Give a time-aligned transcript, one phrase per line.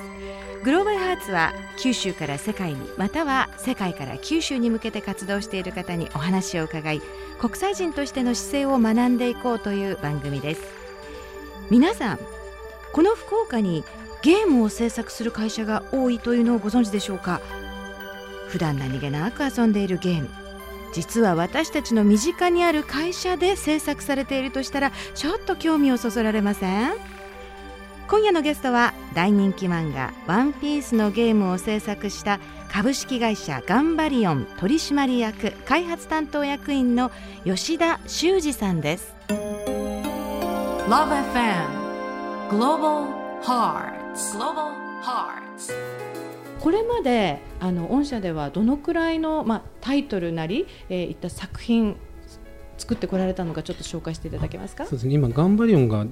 [0.65, 7.03] グローバルハーツは九州から世界にまたは世界から九州に向けて活動している方にお話を伺い
[7.37, 10.63] 国際人としての姿勢を学んでいこうという番組です。
[11.69, 12.19] 皆さん
[12.93, 13.83] この福岡に
[14.23, 17.41] ゲームを制作する会社が多いというのをご存知でしょうか？
[18.47, 20.29] 普段何気なく遊んでいるゲーム。
[20.93, 26.93] 実は私たちの身近にある会社で制作されているとしたらちょっと興味をそそられません？
[28.07, 32.39] 今夜のゲストは大人気漫画「ワンピースのゲームを制作した
[32.71, 37.11] 株式会社ガンバリオン取締役開発担当役員の
[37.45, 39.15] 吉田修二さんです。
[39.27, 43.07] Love FM Global
[43.41, 44.37] Hearts.
[44.37, 45.73] Global Hearts.
[46.59, 51.95] これまであの御社ではどのくらいの、まあ、タイトルなり、えーいった作品
[52.77, 54.83] 作ってこられたのかちょっと紹介していただけますか？
[54.85, 55.13] そうですね。
[55.13, 56.05] 今、ガンバリオンが、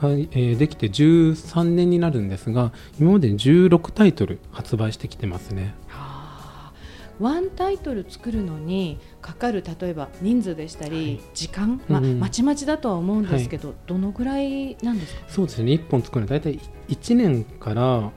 [0.00, 5.74] がえーできて13年になるんですが今までに16タイトル発売してきてますね。
[5.88, 6.72] はあ。
[7.20, 11.20] ワンタイトル作るのにかかる例えば人数でしたり、はい。
[11.34, 12.20] 時間、まあうんうん。
[12.20, 15.20] まちまちだとは思うんですけど、どのぐらいなんですか？
[15.28, 15.72] そうですね。
[15.72, 18.10] 1本作るのは大体1年から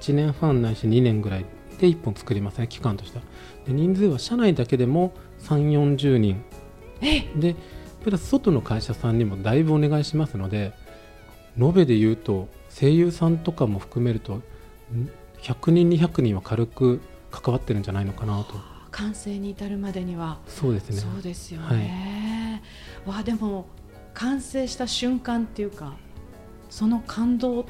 [0.00, 1.44] 1年半ないし2年ぐらい
[1.78, 3.24] で1本作りますね期間としては。
[3.66, 6.42] で人数は社内だけでも3 4 0人。
[7.00, 7.54] えで
[8.02, 10.72] プラス外の会社さんにもだいぶお願いしますので
[11.58, 14.42] 延べで言うと声優さんとかも含めるとん
[15.42, 18.54] 100人200人は軽く関わってるんじゃないのかなと。
[18.90, 20.40] 完成に至るまでには。
[20.48, 20.96] そうですね。
[20.96, 22.62] そうですよね、
[23.06, 23.66] わあでも
[24.14, 25.94] 完成した瞬間っていうか
[26.68, 27.66] その感動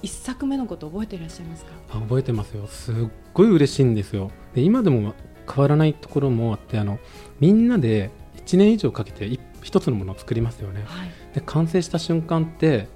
[0.00, 1.72] 一作目のこと覚えていらっしゃいますか？
[1.90, 2.66] あ覚えてますよ。
[2.66, 2.94] すっ
[3.34, 4.30] ごい嬉しいんですよ。
[4.54, 5.14] で今でも
[5.46, 6.98] 変わらないところもあってあの
[7.38, 8.10] みんなで
[8.46, 10.82] 1年以上かけて一一つのものを作りますよね。
[10.86, 11.10] はい。
[11.34, 12.88] で完成した瞬間って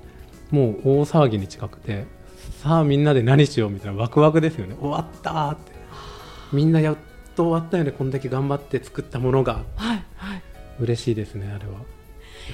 [0.50, 2.04] もう大騒ぎに近くて
[2.62, 4.76] さあみんなで何しようみたいなワクワクですよね。
[4.80, 5.72] 終わったーって。
[6.52, 6.96] みんなやっ
[7.34, 7.92] と終わったよね。
[7.92, 9.64] こんだけ頑張って作ったものが。
[9.76, 10.42] はいはい。
[10.78, 11.80] 嬉しいですねあれは。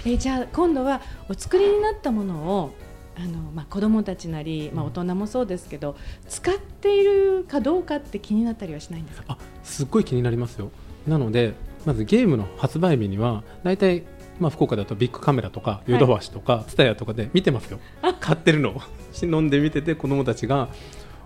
[0.06, 2.74] えじゃあ今度はお作りになったものを
[3.14, 5.96] あの、まあ、子どもたちなり、まあ、大人もそうですけど、
[6.28, 9.24] 使っているかどうかって気になったりはしないんですか？
[9.28, 10.70] あすっごい気になりますよ。
[11.06, 11.54] なので
[11.84, 14.04] まずゲームの発売日には大体
[14.38, 17.78] まあ、福岡だとビッグカメラとかヨドバシとかツタヤとかで見てますよ、
[18.18, 18.70] 買ってるの。
[18.70, 18.80] を
[19.12, 20.68] 忍んで見てて子供たちが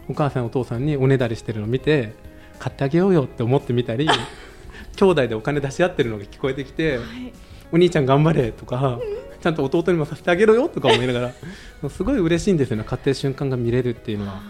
[0.09, 2.15] お母さんお父さんにおねだりしてるのを見て
[2.59, 4.09] 買ってあげようよって思ってみたり
[4.97, 7.33] 兄弟でお金出し合ってるのが聞こえてきてはい。
[7.72, 9.00] お兄ちゃん頑張れとか
[9.41, 11.33] ちゃんと弟にもさせてあげろよとか思いなが
[11.83, 12.84] らすごい嬉しいんですよね。
[12.87, 14.41] 買ってる瞬間が見れるっていうのは。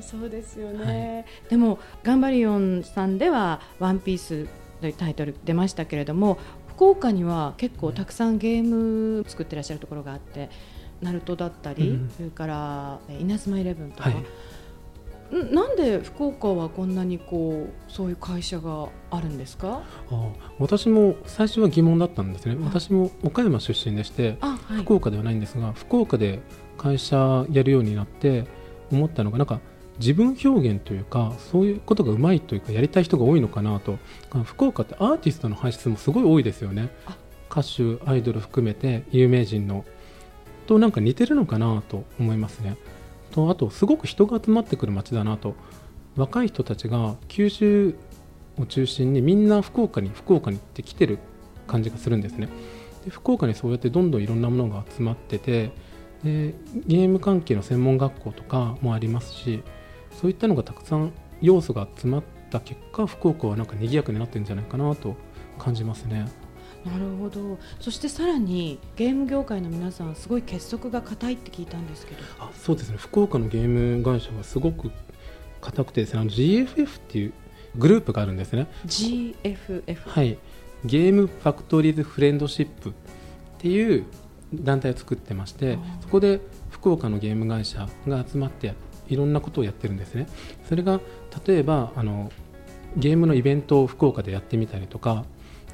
[0.00, 4.46] そうですよね、でもガンバリオンさんでは「ワンピース
[4.80, 6.38] というタイトル出ましたけれども
[6.68, 10.50] 福岡には結構たくさんゲーム作ってらっしゃるところがあって
[11.00, 14.18] ナルトだったり、うんそれからえ稲妻イレブンとか、はい。
[15.34, 19.82] んなんで福岡はこんなにこうそういう会社があるんですか？
[20.10, 20.28] あ
[20.58, 26.40] 私も最初は疑問だったんですね、私も岡山出身でしてあ、はい、福岡ではないんですが福岡で
[26.78, 28.46] 会社やるようになって
[28.92, 29.60] 思ったのがなんか
[29.98, 33.98] 自分表現というかそういうことがうまいというかやりたい人が多いのかなと。
[34.44, 36.90] 福岡ってアーティストの輩出もすごい多いですよね。
[37.06, 37.16] あ。
[37.50, 39.84] 歌手アイドル含めて有名人の。
[40.66, 42.76] となんか似てるのかなと思いますね。
[43.30, 45.54] とあとすごく人が集まってくる街だなと。
[46.16, 47.94] 若い人たちが九州
[48.58, 51.18] を中心にみんな福岡に福岡にって来てる
[51.66, 52.48] 感じがするんですね。
[53.04, 55.70] で福岡にそうやってどんどんいろんなものが集まってて
[56.24, 56.54] で
[56.86, 59.62] ゲーム関係の専門学校とかもありますし
[60.20, 65.16] そういったのがたくさん要素が詰まった結果福岡はなんか賑やかになってるんじゃないかなと
[65.58, 66.26] 感じますね。
[66.84, 67.58] なるほど。
[67.80, 72.22] そしてさらにゲーム業界の皆さんすごい結束が固いって聞いたんですけど。
[72.38, 72.96] あそうですね。
[72.96, 74.90] 福岡のゲーム会社はすごく
[75.60, 77.32] 硬くてですねあの GFF っていう
[77.76, 78.68] グループがあるんですね。
[78.86, 80.38] GFF はい。
[80.84, 82.92] ゲームファクトリーズフレンドシップっ
[83.58, 84.04] ていう
[84.54, 86.40] 団体を作ってましてそこで
[86.70, 88.74] 福岡のゲーム会社が集まって
[89.08, 90.26] いろんなことをやってるんですね。
[90.68, 91.00] それが
[91.46, 92.30] 例えばあの
[92.96, 95.24] ゲームのイベントを福岡でやってみたりとか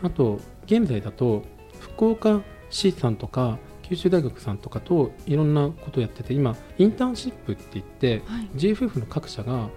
[0.03, 1.43] あと現在だと
[1.81, 8.49] 福岡市さんとか九州大学さんとかといろんなことをやってて今インターンシップって言ってはい。
[8.57, 9.69] GFF の各社が、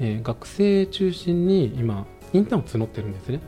[0.00, 3.40] えー学生中心に今インターンを募ってるんですね。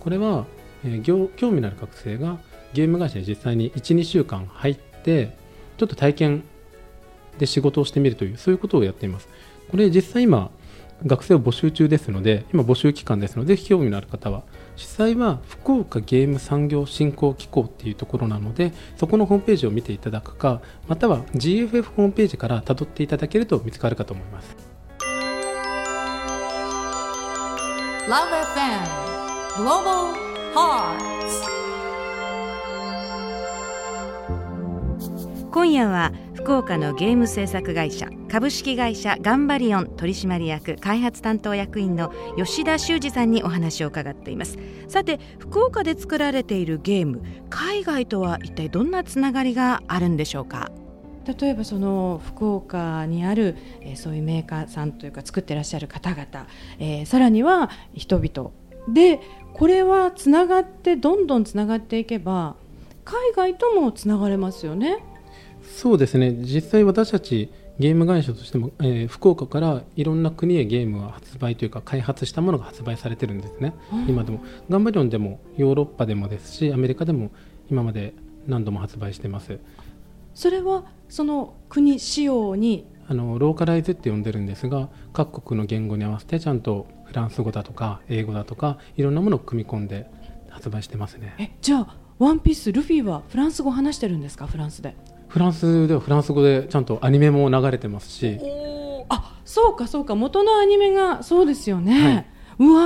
[0.00, 0.46] これは、
[0.84, 2.38] えー業興味のある学生が
[2.72, 5.36] ゲーム会社に実際に12週間入って
[5.76, 6.44] ちょっと体験
[7.40, 9.28] で仕事をしてみるというそういうことをやっています。
[9.70, 10.50] これ実際今
[11.06, 14.42] 学生を募集中ですので今募集期間ですのでぜひ興味のある方は
[14.76, 24.54] 実際は福岡ゲーム産業振興機構っていうところなのでそこのホームページを見ていただくかまたは GFF ホームページから辿っていただけると見つかるかと思います。
[28.06, 29.10] Love FM
[29.56, 30.12] Global
[30.54, 31.60] Hearts
[35.50, 44.56] 今夜は福岡のゲーム制作会社株式会社ガンバリオン取締役開発担当役員の吉田修二さんにお話を伺っています。
[44.88, 50.72] さて福岡で作られているゲーム海外とは一体どんなつながりがあるんでしょうか？
[51.26, 56.46] 例えばその福岡にある、えーそういうメーカーさんというか作ってらっしゃる方々、
[56.78, 58.50] えーさらには人々。
[58.88, 59.20] で
[59.52, 62.56] これはつながってどんどんつながっていけば
[63.04, 65.04] 海外ともつながれますよね。
[65.76, 66.32] そうですね。
[66.40, 73.74] 実際私たちゲーム会社としても、えー福岡からいろんな国へゲームは発売というか開発したものが発売されてるんですね、
[74.06, 74.40] 今でも。
[74.68, 77.30] ガンバリオンでもヨーロッパでもですしアメリカでも
[77.70, 78.12] 今まで
[78.46, 79.58] 何度も発売してます。
[80.34, 82.86] それはその国仕様に？
[83.08, 90.06] あのローカライズって呼んでるんですが各国の言語に合わせてちゃんとフランス語だとか英語だとかいろんなものを組み込んで
[90.48, 91.34] 発売してますね。
[91.40, 94.46] えじゃあワンピースルフィはフランス語話してるんですか？
[94.46, 94.94] フランスで
[95.30, 98.38] フランスではフランス語でちゃんとアニメも流れてますし。
[99.08, 102.82] あそうかそうか元のアニメがそうですよね、うわ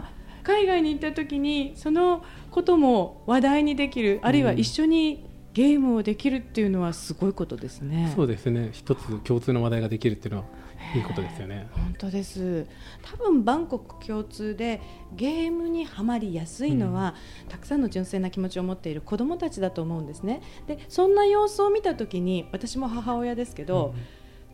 [0.00, 0.02] ー。
[0.44, 8.68] 海外に行った時にそのことも話題にできるあるいは一緒にゲームをできるっていうのはすごいことですね、そうですね。
[8.72, 10.46] 一つ共通の話題ができるっていうのは
[10.94, 11.66] いいことですよね。
[11.72, 12.66] 本当です。
[13.00, 14.82] 多分バンコク共通で
[15.16, 17.14] ゲームにはまりやすいのは、
[17.48, 20.42] たくさんの純粋な気持ちを持っている子どもたちだと思うんですね。
[20.66, 23.94] でそんな様子を見た時に私も母親ですけど、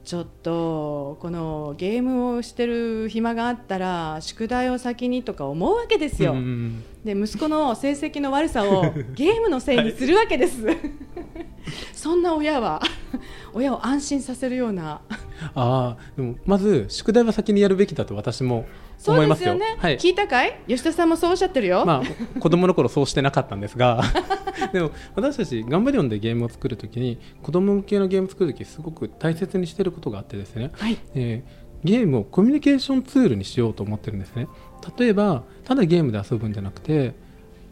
[0.04, 8.82] ちょっとこのゲームをしてる暇があったら宿題を先にとか思うわけですよ、うんうんで息子の成績の悪さを
[9.14, 10.64] ゲームのせいにするわけです。
[11.92, 12.80] そんな親は
[13.52, 15.00] 親を安心させるような。
[15.54, 18.66] ああでもまず宿題は先にやるべきだと私も
[19.10, 19.74] 思いますよですよ。
[19.74, 19.98] ね、はい。
[19.98, 20.60] 聞いたかい？
[20.68, 24.02] 吉田さんもそうおっしゃってるよ、まあ、子供の頃そうしてなかったんですが。
[24.72, 30.98] でも私たちガンバリオンでゲームを作るときに子供向けのゲームを作るときすごく大切にしていることがあってですね、はい。
[31.14, 34.46] えーゲームをコミュニケーションツールにしようと思ってるんですね。
[34.96, 37.14] 例えばただゲームで遊ぶんじゃなくて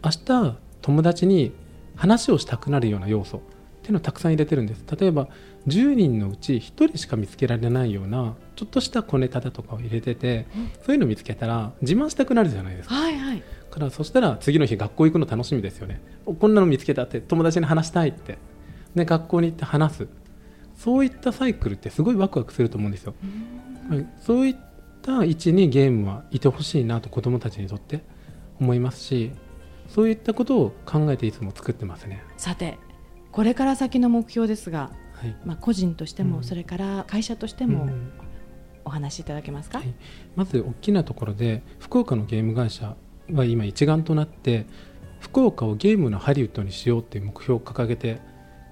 [0.03, 1.53] 明日友達に
[1.95, 3.41] 話をしたくなるような要素
[3.81, 4.85] っていうのをたくさん入れてるんです。
[4.99, 5.27] 例えば
[5.67, 10.45] 10人のうち1人しか見つけられないようなちょっとした小ネタだとかを入れてて、
[10.85, 12.95] そういうのを見つけたら自慢したくなるじゃないですか。
[12.95, 13.39] はいはい。
[13.39, 16.01] だからそしたら次の日学校行くの楽しみですよね。
[16.25, 18.37] おこんなの見つけたって友達に話したいって。
[18.95, 20.07] で学校に行って話す。
[20.81, 23.13] そういったサイクルってすごいワクワクすると思うんですよ、
[23.87, 24.55] はい、そういっ
[25.03, 28.01] た位置にゲームはいてほしいなと子どもたちにとって
[28.59, 29.31] 思いますし
[29.87, 32.79] そういったことを考えていつも作ってますね、さて
[33.31, 35.35] これから先の目標ですが、はい。
[35.45, 36.43] まあ、個人としても、うん。
[36.43, 38.11] それから会社としてもうん。
[38.83, 39.93] お話しいただけますか、はい。
[40.35, 42.95] まず大きなところで福岡のゲーム会社
[43.31, 44.65] は今一丸となって
[45.19, 48.19] 福岡をゲームのハリウッドにしようっていう目標を掲げて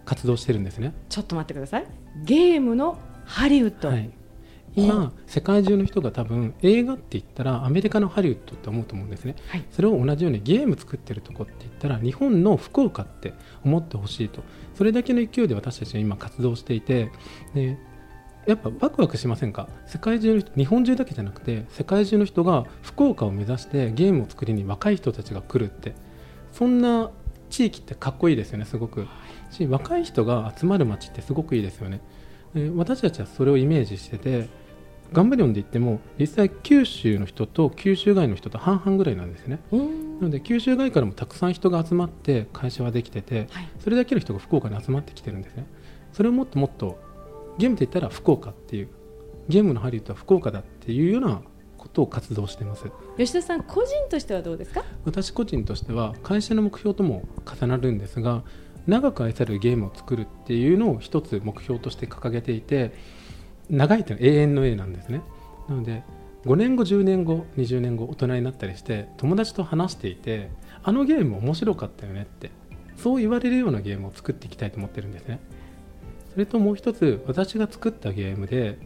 [0.06, 0.94] 活動してるんですね。
[1.10, 1.86] ちょっと待ってください。
[2.24, 4.10] ゲームのハリウッド、はい、
[4.76, 9.66] 今世界中の人が多分映画って言ったらアメリカのハリウッドって思うと思うんですね、はい。
[9.72, 13.34] それを同じようにゲーム作ってるとこって言ったら日本の福岡って
[13.64, 14.44] 思ってほしいと。
[14.76, 17.12] それだけの勢いで私たちは今活動していて
[17.54, 17.78] で
[18.48, 19.68] やっぱワクワクしませんか？
[19.86, 25.94] 世界中日本中だけじゃなくて世界中の人が福岡を目指してゲームを作りに若い人たちが来るって。
[26.52, 27.12] そんな
[27.52, 29.08] 地域ってかっこいいですよねすごく。
[29.52, 32.02] し若い人が集まる街ってすごくいいですよね。
[32.54, 34.50] で私たちはそれをイメージしてて
[35.12, 39.60] ガンバリオンで言っても実際九州の人と九州外の人と半々ぐらいなんですね。
[39.72, 40.20] うん。
[40.20, 43.70] なので九州外からもたくさん人が集まって会社はできててはい。
[43.80, 45.66] それだけの人が福岡に集まってきてるんですね。
[46.14, 47.00] それをもっともっと
[47.58, 48.90] ゲームで言ったら福岡っていう
[49.48, 51.42] ゲームのハリウッドは福岡だっていうような
[51.78, 52.86] ことを活動してます。
[53.18, 54.84] 吉田さん個人としてはどうですか？
[55.06, 58.44] 私個人としては会社の目標とも重なるんですが
[58.86, 62.94] 長く愛されるゲームを作るっていうのを一つ目標として掲げていて
[63.70, 65.22] 長いというのは永遠の A なんですね。
[65.68, 66.04] なので
[66.46, 70.50] 5年後10年後20年後大人になったりして友達と話していて
[70.84, 72.50] あのゲーム面白かったよねって
[72.98, 75.40] そう言われるようなゲームを作っていきたいと思ってるんですね。
[76.34, 78.78] それともう一つ私が作ったゲームで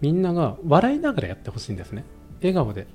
[0.00, 2.04] みんなが笑いながらやってほしいんですね。
[2.40, 2.86] 笑顔で。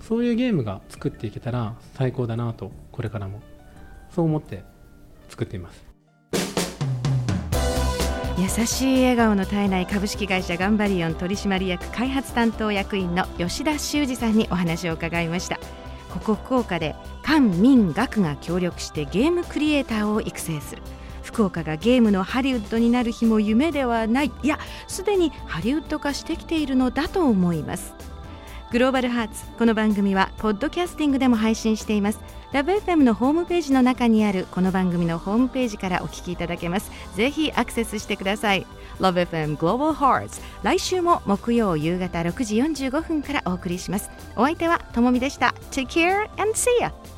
[0.00, 3.40] そういうゲームが作っていけたら最高だなとこれからも。
[4.10, 4.62] そう思って
[5.28, 5.87] 作っています。
[8.38, 15.58] 優しい笑顔の絶えない株式会社ガンバリオン取締役開発担当役員の吉田修二さんにお話を伺いました。
[16.08, 20.82] ここ福岡で官民学が協力してゲームクリエイターを育成する。
[21.24, 24.30] 福岡がゲームのハリウッドになる日も夢ではない。
[24.44, 27.92] いやすでにハリウッド化してきているのだと思います。
[28.70, 32.20] グローバルハーツこの番組はポッドキャスティングでも配信しています。
[32.50, 36.90] ラブ FM のホームページの中にあるこの番組のホームページからお聞きいただけます。
[37.14, 38.66] ぜひアクセスしてください。
[39.00, 44.10] LoveFM Global Hearts 来週も木曜夕方6時45分からお送りします。
[44.34, 45.54] お相手はともみでした。
[45.70, 47.17] Take care and see ya!